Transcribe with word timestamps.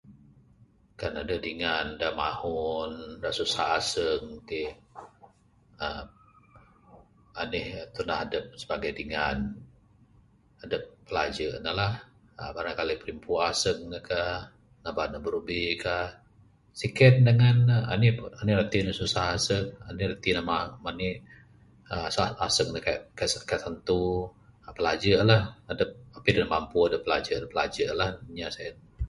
Kan 0.99 1.11
adeh 1.21 1.39
dingan 1.45 1.87
da 2.01 2.09
mahun, 2.21 2.91
da 3.21 3.29
susah 3.39 3.67
aseng 3.79 4.25
ti, 4.49 4.63
aa.. 5.85 6.03
anih 7.41 7.65
tundah 7.93 8.19
adep 8.25 8.45
sibagai 8.61 8.91
dingan. 8.99 9.37
Adep 10.63 10.83
pilaje'k 11.05 11.53
ne 11.65 11.71
lah, 11.79 11.93
barangkali 12.55 12.93
pirimpu 13.01 13.31
aseng 13.49 13.79
ne 13.93 13.99
kah, 14.09 14.29
ngaban 14.81 15.09
ne 15.11 15.17
birubi 15.25 15.61
ka. 15.83 15.97
Siken 16.79 17.15
dangan 17.27 17.57
ne, 17.69 17.77
anih 17.93 18.11
anih 18.41 18.53
rati 18.59 18.79
ne 18.85 18.91
susah 19.01 19.25
aseng. 19.37 19.65
Anih 19.89 20.05
rati 20.11 20.29
ne 20.35 20.41
ma 20.49 20.57
manih 20.85 21.15
sak 22.15 22.29
aseng 22.47 22.69
ne 22.73 22.79
kaik 22.85 23.01
kaik 23.49 23.59
tantu. 23.63 24.05
Pilaje'k 24.75 25.21
lah, 25.31 25.41
adep 25.71 25.89
pih 26.23 26.33
deh 26.35 26.47
mampu 26.53 26.77
adep 26.87 27.01
pilaje'k 27.05 27.93
lah 27.99 28.09
inya 28.31 28.49
sien. 28.57 28.75